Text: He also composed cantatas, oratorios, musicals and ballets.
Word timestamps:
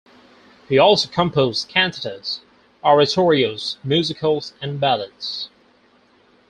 He 0.67 0.79
also 0.79 1.07
composed 1.07 1.69
cantatas, 1.69 2.39
oratorios, 2.83 3.77
musicals 3.83 4.53
and 4.59 4.79
ballets. 4.79 5.49